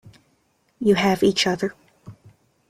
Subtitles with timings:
[0.79, 1.75] You have each other.